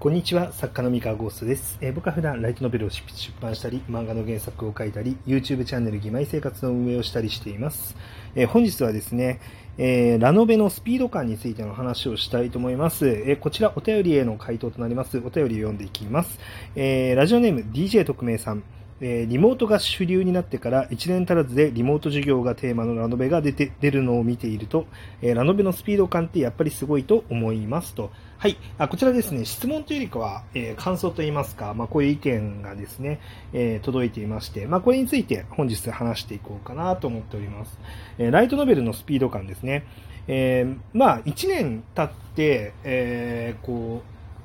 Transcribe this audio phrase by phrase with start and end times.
[0.00, 1.76] こんにちは、作家の三河ゴーストです。
[1.82, 3.04] えー、僕は普段ライトノベルを出
[3.38, 7.94] 版したり、漫画の原作を書いたり、YouTube チャンネル義妹生活の運営をしたりしています。
[8.34, 9.40] えー、本日はですね、
[9.76, 13.06] えー、ラノベのスピード感についての話をしたいと思います。
[13.26, 15.18] えこちらお便りへの回答となります。
[15.18, 16.38] お便りを読んでいきます。
[16.76, 18.62] えラジオネーム DJ 特命さん。
[19.02, 24.86] えリモートが主流になってから1年足らずでリモート授業がテーマのラノベが出て出るのを見ていると、
[25.20, 28.10] えラノベのスピード感ってやっぱりすごいと思いますと。
[28.40, 28.56] はい。
[28.78, 33.20] あこちらですね、質問というよりかは、えー、感想といいますか、まあ、こういう意見がですね、
[33.52, 37.78] えー、届いていまして、まあ、これについて本日話していこうかなと思っております。
[38.16, 39.84] えー、ライトノベルのスピード感ですね。
[40.26, 44.00] え、まあ、1年経って、え、こ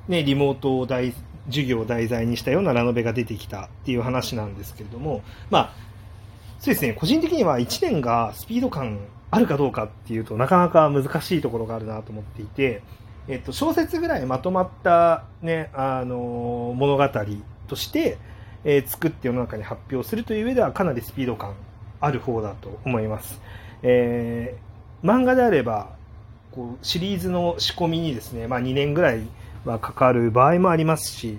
[0.06, 1.14] う、ね、リモートを大、
[1.46, 5.72] 授業を題材にしたようなラノベが出てきたっていう話なんですけれども、まあ、
[6.58, 8.98] そうですね、個人的には1年がスピード感
[9.30, 12.82] あるかどうかっていうとなかなか難しいところがあるなと思っていて、
[13.28, 17.08] えっと、小説ぐらいまとまった、ね、あの物語
[17.66, 18.18] として、
[18.64, 21.54] えー、作って世の中に発表するという上ではかなりスピード感
[22.00, 23.40] ある方だと思います。
[23.82, 25.96] えー、漫画であれば
[26.52, 29.26] こうシリーズの仕込みにですね、まあ、2年ぐらい
[29.64, 31.38] はかかる場合もありますし、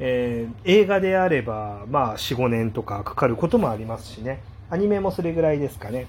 [0.00, 6.06] えー、映画であれば、まあ、4、5年とかかかることもありますしね、アニメもそれぐらいですかね。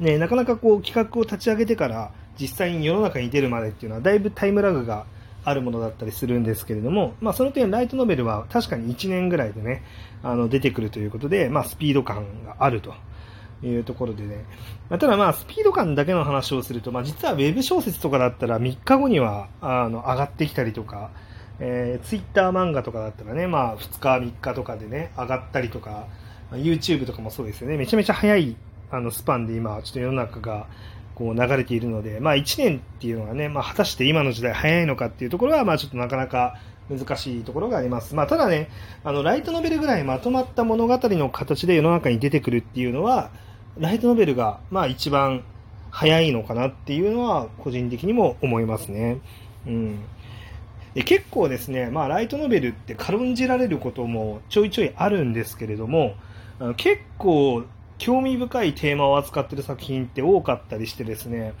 [0.00, 5.06] ねなかなかこう企画を立ち上げてから実際に世の中に出るまでっていうのはだいぶタイムラグが
[5.44, 9.82] あるものだったりするんですけれども、まあ、その点ライトノベルは確かに1年ぐらいでね
[10.22, 12.94] あの出てくるということで、まあ、スピード感があると
[13.62, 14.44] いうところでね、
[14.88, 21.10] まあ、ただまあスピード感だけの話をすると、まあ、実はウェブ小説とかだったら3日後にはあの上がってきたりとか、
[21.60, 26.06] えー、ツイッター漫画とかだったらね、まあ、2日3日とかでね上がったりとか
[26.52, 27.76] YouTube とかもそうですよね。
[27.76, 28.56] めちゃめちゃ早い
[28.90, 30.66] あのスパンで今ちょっと世の中が
[31.18, 38.14] こう流れているので、まあ、1年っていうのがね、まあ、果たして今の時代早いのかっていうところは、まあ、ちょっとなかなか難しいところがあります。
[38.14, 38.70] まあ、ただね、
[39.02, 43.30] あの、ライトノベルぐらいまとまった物語の形で世の中に出てくるっていうのは、
[43.78, 45.42] ライトノベルが、まあ、一番
[45.90, 49.18] 早いのかなっていうのは、個人的にも思いますね。
[49.66, 49.98] うん。
[50.94, 56.14] で結構ですね、まあ、ライトノベルって軽んじられることもちょいちょいあるんですけれども、
[56.76, 57.64] 結構
[57.98, 61.54] 興味深いテーマを扱っている作品って多かったりしてですね、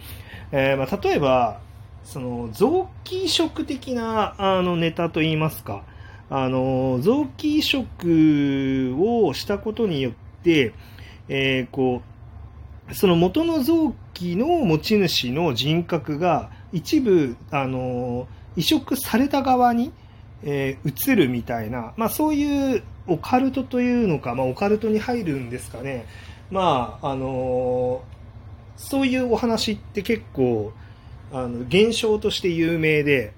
[0.52, 1.60] えー、まあ、例えば、
[2.04, 5.84] その臓器移植的なあのネタといいますか、
[6.30, 10.12] あの臓器移植をしたことによっ
[10.42, 10.72] て、
[11.28, 12.02] えー、こ
[12.90, 18.26] うその元の臓器の持ち主の人格が一部あの
[18.56, 19.92] 移植された側に、
[20.42, 26.06] えー、移るみたいな、まあ、そういうオカルトというのか、まあ、オカルトに入るんですかね、
[26.50, 28.02] まああの
[28.76, 30.72] そういうお話って結構
[31.32, 33.34] あの現象として有名で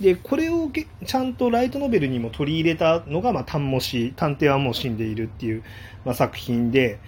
[0.00, 0.70] でこれを
[1.06, 5.62] ちゃんとライトノベルにも取り入れたのが「まあ、タンモシ探偵はもう死んでいる」っていう、
[6.04, 6.98] まあ、作品で、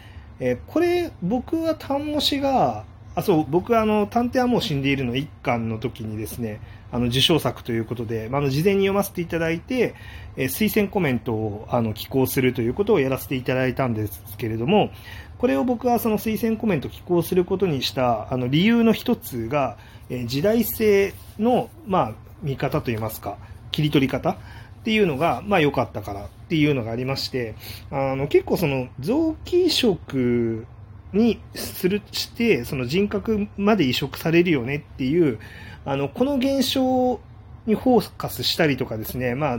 [0.41, 2.85] え、これ僕はタンモシが
[3.15, 6.61] あそう僕はあの「探偵はもう死んでいる」の一巻の時にですね
[6.93, 9.95] あの受賞作ということで、まあ、の事前に読ませていただいて、
[10.37, 14.91] えー、推薦コメントをあの寄稿するということをやらせていただいたんですけれども、
[15.39, 19.77] これを僕はその推薦コメント寄稿することにしたあの理由の一つが、
[20.09, 23.39] えー、時代性の、まあ、見方といいますか、
[23.73, 24.37] 切り取り方っ
[24.85, 27.55] ていうのが、まあ、良かったからっていうのがありまして、
[27.91, 30.67] あの結構その臓器移植
[31.13, 35.39] にするして、その人格まで移植されるよねっていう、
[35.85, 37.21] あの、この現象
[37.67, 39.59] にフォーカスしたりとかですね、まあ、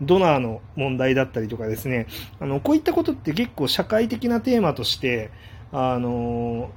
[0.00, 2.06] ドナーの問題だったりとかですね、
[2.40, 5.30] あの、こういったことって結構社会的なテーマとして、
[5.72, 6.70] あの、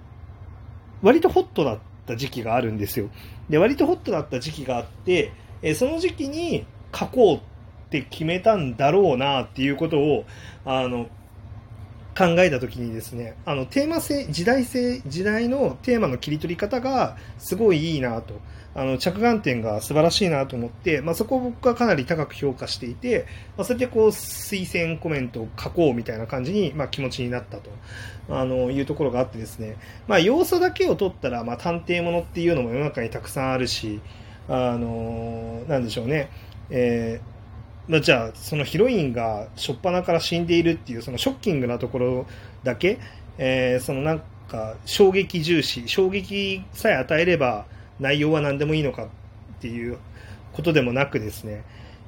[1.02, 3.10] 割とホットだった時期があるんですよ。
[3.50, 6.66] で、割とホットだった時期があって、えその時期に
[6.96, 7.40] 書こうっ
[7.90, 10.26] て決めたんだろうなっていうことを、
[10.66, 11.08] あの、
[12.18, 18.40] 考えた時にですね、あの、テーマ性、時代性、時代のテーマの切り取り方がすごいいいなと。
[18.74, 23.25] あの、着眼点が素晴らしいなと思って、まあ、そこを僕はかなり高く評価していて、
[23.58, 27.69] まあ、それでこう、推薦コメントを書こうみたいな感じに、まあ、気持ちになったと、
[28.30, 29.75] あの、いうところがあってですね、
[30.07, 34.00] まあ、要素だけを取ったら、まあ、探偵ものっていうのも世の中にたくさんあるし、
[34.48, 36.30] あの、なんでしょうね、
[36.69, 37.31] えー、
[38.01, 42.25] じゃあそのヒロインが初っ端から死んでいるっていうそのショッキングなところ
[42.63, 43.00] だけ、
[43.38, 47.66] えー、そのなんか衝撃重視衝撃さえ与えれば
[48.00, 49.07] 内容は何でもいいのかっ
[49.60, 49.98] ていう
[50.54, 51.63] ことでもなくですね、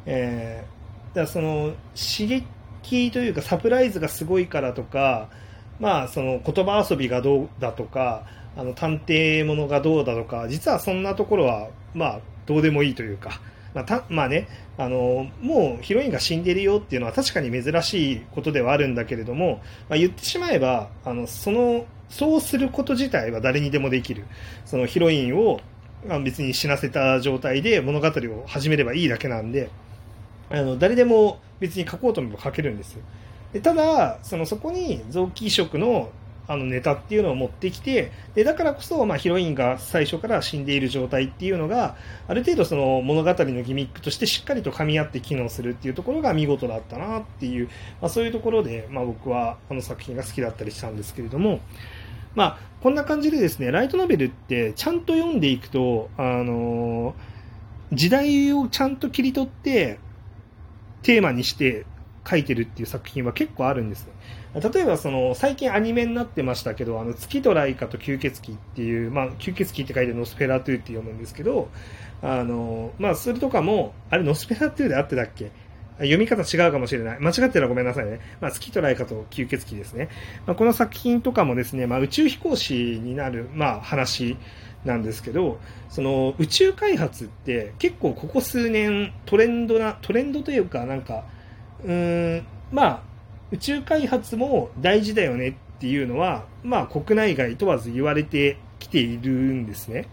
[0.06, 5.30] えー、だその刺激というかサプライズがすごいからとか、
[5.80, 8.26] まあ、その言葉遊びがどうだとか
[8.56, 13.42] あの探偵ものがどうだとか実はそんなところは、まあ、どうでもいいというか。
[13.74, 14.48] まあたまあね、
[14.78, 24.26] あのもうヒロインが死んでるよっていうのは確かに珍しいことではあるんだけれども、まあ、言ってしまえばあのそのそうすること自体は誰にでもできる。
[24.66, 25.60] そのヒロインを
[26.24, 29.70] 別に死なせた状態で物語を始めればいいだけなんで
[30.50, 33.02] あの誰でも別に書こうと思えば書けるんですよ。
[33.54, 36.10] でただそのそこに臓器移植の
[36.48, 41.96] あのネタっていうのを持ってきてでだからこそ、まあ、ヒロインが最初から死んでいる状態っていうのが
[42.28, 47.70] ある程度その物語のギミックとしてしっかりと噛み合って機能するっていうところが見事だったなっていう、
[48.02, 51.62] まあ、そういうところで、まあ、僕はこの作品が好きだったりしたんですけれども、
[52.36, 57.16] まあ、こんな感じでですねライトノベルってちゃんと読んでいくと、あの
[57.94, 60.00] 時代をちゃんと切り取って
[61.04, 61.86] テーマにして
[62.28, 64.08] 書いてるっていう作品は結構あるんです。
[64.56, 71.70] 例えばその最近アニメになってましたけど、あの月とライカと吸血鬼っていう、まあ、吸血鬼って書いてノスペラトゥって読むんですけど、
[72.22, 75.52] あの、まあ、それとかも、あれノスペラトゥであってたっけ？
[75.98, 77.20] 読み方違うかもしれない。
[77.20, 78.20] 間違ってたらごめんなさいね。
[78.42, 80.10] まあ、月とライカと吸血鬼ですね。
[80.46, 84.38] まあ、この作品とかもですね、まあ、宇宙飛行士になる、まあ、話
[84.86, 85.60] なんですけど、
[85.90, 91.26] その宇宙開発って結構ここ数年トレンドな、トレンドというかなんか、
[91.84, 93.02] うん、まあ、
[93.52, 100.08] 宇宙開発も大事だよねっていうのは、まあ、国内外問わず言われてきているんですね。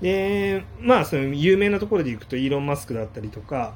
[0.00, 3.74] で、まあ、その有名なところでいくと、イーロン・マスクだったりとか、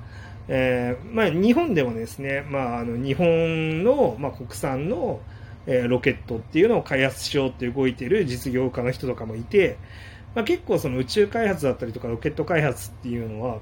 [0.49, 5.21] えー、まあ、日本でもですね、まあ、あの日本の、まあ、国産の、
[5.67, 9.79] えー、ロケットっていうのを開発しようって動いてる実業家の人とかもいて、
[10.35, 13.61] まあ、結構その宇宙開発だったりとかロケット開発っていうのは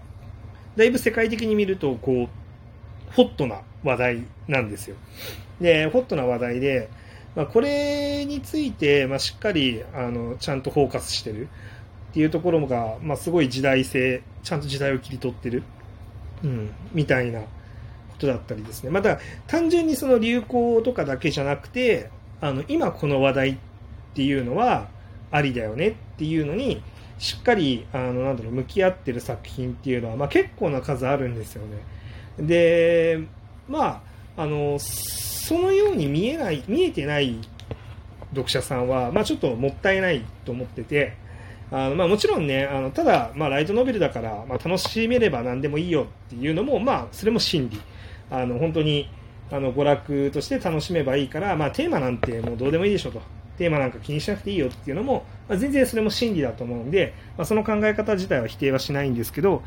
[0.76, 2.28] だいぶ世界的に見るとこう
[3.10, 4.96] ホットな話題なんですよ。
[5.60, 6.88] でホットな話題で、
[7.36, 11.48] まあ、これについて、まあ、しっかりあのちゃんとフォーカスしてる
[12.10, 15.62] っていうところが、まあ、すごい時代性ちゃんと時代を切り取ってる、
[16.42, 17.46] うん、みたいなこ
[18.18, 22.10] とだったりですねまた単純にその流行とかだけじゃなくて
[22.40, 23.56] あの今この話題っ
[24.14, 24.88] ていうのは
[25.30, 26.82] ありだよねっていうのに
[27.18, 31.76] しっかりあのなんだろう向き合ってる作品っていうのは、まあ、結構な数あるんですよね。
[32.38, 33.20] で
[33.68, 34.02] ま
[34.36, 37.36] ああのそのように見えない見えてない
[38.30, 41.16] 読者さんは、まあ、ちょっともったいないと思ってて
[41.70, 47.80] あの、まあ、もちろんねあのただ、まあ、ライトノベルだから、まあ、楽しめれば何でもいいよっていうのも、まあ、それも真理。
[48.30, 49.10] あの本当に
[49.50, 53.20] あの娯楽として楽しめばいいから、まあ、テーマなんてもうどうでもいいでしょと。
[53.58, 59.62] テーマなんか気にしなくていいよっていうのも、まあ、全然それも真理だと思うんで、まあ、その考え方自体は否定はしないんですけど、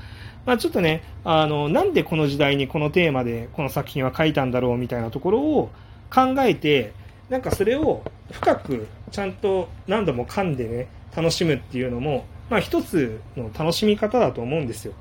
[0.46, 5.72] まあ、ちょっとねあのなんでこの時代にこのテーマでこの作品は書いたんだろうみたいなところを
[6.14, 6.94] 考えて
[7.30, 14.94] なんかそれを深くちゃんと何度も噛んでね楽しむっていうのも、まあ、一つの楽しみ方だと思うんですよ。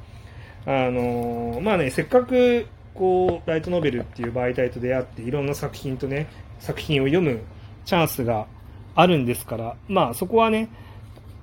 [0.65, 6.29] あのまあね、せっかくこうライトノベルっていう媒体と出会っていろんな作品とね
[6.61, 7.41] 作品を読む
[7.85, 8.47] チャンスが
[8.94, 10.69] あるんですから、まあそこはね、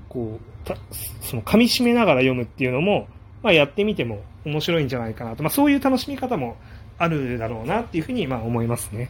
[0.07, 3.07] こう、その噛み締めながら読むっていうのも、
[3.41, 6.57] まあやってみても面白いんじゃないかなと、まあそういう楽しみ方も
[6.97, 9.09] あるだろうなっていうふうにまあ思いますね。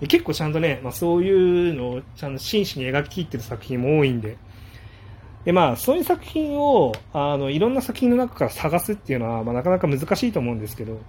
[0.00, 4.36] で結構ちゃんとね、まあそういうのをちゃんと真摯に描ききってる作品も多いんで、
[5.44, 11.00] でまあそういう作品を、あの、いろんな作品の中から探すっていうのは、まあなかなか難しいと思うんですけど、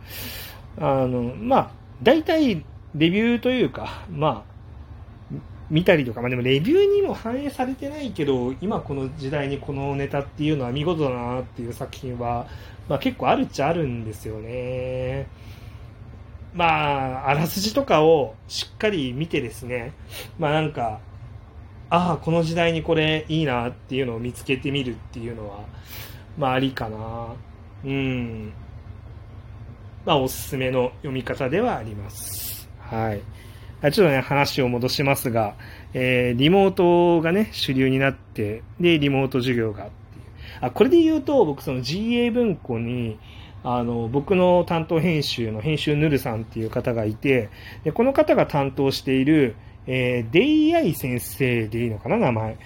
[0.78, 1.72] あの、まあ、
[2.04, 2.64] 大体
[2.96, 4.51] レビューというか、まあ、
[5.72, 12.46] 見たりとか、まあ、でもレビューにも反映されてないけど、今この時代にこのネタっていうのは見事だなっていう作品は、
[12.90, 15.28] まあ、結構あるっちゃあるんですよね。
[16.54, 19.94] まあ、あらすじとかをしっかり見てですね、
[20.38, 21.00] まあなんか、
[21.90, 25.64] ああ、この時代にこれいいなっていうのを見つけてみるっていうのは、
[26.38, 27.34] まあありかな。
[27.86, 28.52] うん。
[30.06, 32.68] まあおすすめの読み方ではあります。
[32.80, 33.22] はい。
[33.82, 35.56] ちょっとね、話を戻しますが、
[35.94, 39.92] えー、リモートがね、主流になって、で、リモート授業がって。
[40.62, 43.18] あ、これで言うと、僕その GA 文庫に、
[43.64, 47.50] あの、僕の担当編集の編集ヌルさんっていう方がいて、
[47.84, 49.56] で、この方が担当している、
[49.88, 52.58] えー、デイアイ先生でいいのかな、名前。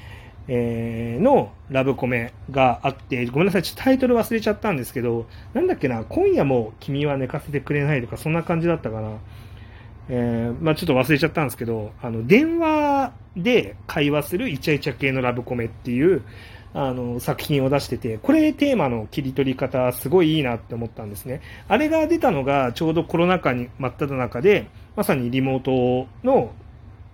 [0.48, 9.18] えー、のラブコメがあって、ごめんなさい、ちょっとタイトル忘れちゃったんですけど、なんだっけな、今夜も君は寝かせてくれないとか、そんな感じだったかな。
[10.10, 16.24] えー、まあちょっと忘れちゃったんですけど、あの、電話で会話するイチャイチャ系のラブコメっていう、
[16.74, 21.42] あの、作品を出してて、これテーマの切り取り方、すごいいいなって思ったんですね。
[21.68, 26.52] あれが出たのが、ちょうどコロナ禍に真っ只中で、まさにリモートの、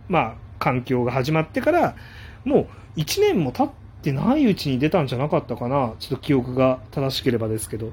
[0.10, 1.96] まあ、環境が始まってから、
[2.44, 3.70] もう1年も経っ
[4.02, 5.94] てないうちに出たんじゃなかったかな。
[6.00, 7.92] ちょっと記憶が正しければですけど。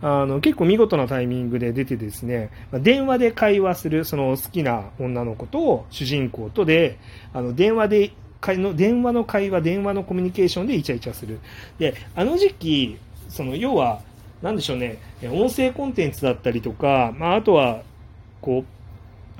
[0.00, 6.98] あの、結構見事なタイミングで出てですね、電話で会話する、その好きな女の子と主人公とで、
[7.32, 11.40] あの、電話で、の電話の会話、電話のコミュニケーションでイチャイチャする。
[11.78, 12.98] で、あの時期、
[13.28, 14.00] その、要は、
[14.42, 17.82] なんでしょうね、音声コンテンツだったりとか、まあ、あとは、
[18.40, 18.64] こ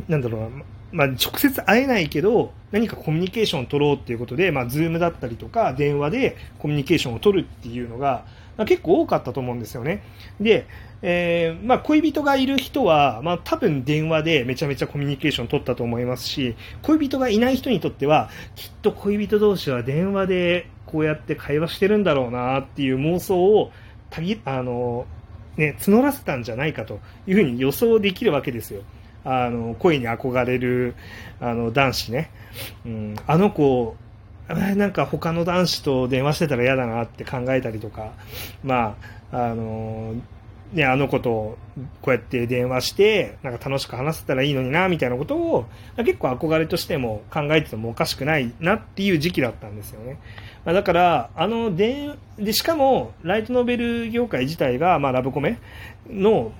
[0.08, 0.48] う、なんだろうな、
[0.90, 8.24] まあ、直接会えないけど、何かコミュニケーションを取ろうっていうことで、まあ、ズームだったりとか、電話でコミュニケーションを取るっていうのが、
[8.56, 10.02] まあ、結構多かったと思うんですよね。
[10.40, 10.66] で、
[11.02, 23.70] えー、まあ、恋人がいる人は、まあ、多分電話でめちゃめちゃコミュニケーションを取ったと思いますし、恋人がいない人にとっては、きっと恋人同士は電話でこうやって会話してるんだろうなっていう妄想を、
[24.10, 25.06] たぎ、あの、
[25.56, 28.82] ね、募らせたんじゃないかというふうに予想できるわけですよ。
[29.28, 30.94] あの、恋に憧れる、
[31.40, 32.30] あの、男子ね。
[32.86, 33.96] うん、あの子、
[34.48, 38.12] なんか他の男子と電話してたら嫌だなって考えたりとか、
[38.64, 38.96] ま
[39.30, 40.14] あ、あの、
[40.72, 41.56] ね、あの子と
[42.02, 45.66] こうやって電話して、なんか楽しく話せたらいいのにな、みたいなことを、
[45.98, 50.18] 結構憧れとしても考えててもおかしくないなっていう時期だったんですよね。
[50.64, 55.58] まあ、だから、あの、で、で、しかも、ライトノベル業界自体が、まあ、ラブコメ
[56.08, 56.52] の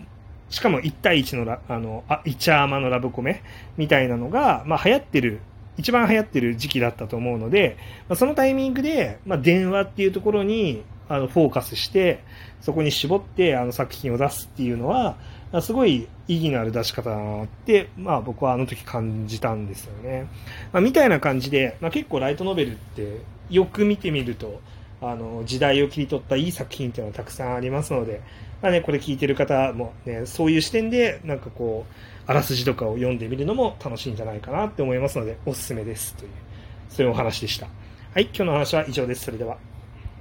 [0.50, 3.42] しかも1対1のラ、あの、あ、イチャーマのラブコメ
[3.76, 5.40] みたいなのが、まあ流行ってる、
[5.76, 7.76] 一番流行ってる時期だったと思うので、
[8.08, 12.24] まあ、そのタイミングで、まあ電話っていうところに、あの、フォーカスして、
[12.60, 15.16] そこに絞って、あの作品を出すっていうのは、
[15.62, 20.28] すごい意義のある出し方だなって、まあ僕はあの時感じたんですよね。
[20.72, 24.60] まあみたいな感じで、まあ結構ライトノベルってよく見てみると、
[25.00, 28.20] あの、時代を切り取ったいい作品っていうのはたくさんありますので、
[28.60, 31.94] まあね、これ聞いてる方もね、そういう視点で、なんかこう、
[32.26, 36.30] あらすじとかを読んでみるのも楽しいんじゃないかなって思いますので、おすすめですという、
[36.88, 37.68] そういうお話でした。
[38.14, 39.24] はい、今日の話は以上です。
[39.24, 39.67] それでは。